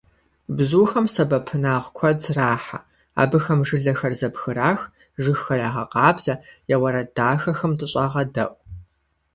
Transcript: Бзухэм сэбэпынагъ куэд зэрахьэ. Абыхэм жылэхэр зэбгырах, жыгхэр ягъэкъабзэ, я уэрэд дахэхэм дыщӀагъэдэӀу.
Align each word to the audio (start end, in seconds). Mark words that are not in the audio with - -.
Бзухэм 0.55 1.05
сэбэпынагъ 1.13 1.87
куэд 1.97 2.17
зэрахьэ. 2.23 2.79
Абыхэм 3.21 3.59
жылэхэр 3.67 4.13
зэбгырах, 4.19 4.81
жыгхэр 5.23 5.59
ягъэкъабзэ, 5.67 6.35
я 6.73 6.77
уэрэд 6.81 7.09
дахэхэм 7.17 7.71
дыщӀагъэдэӀу. 7.79 8.53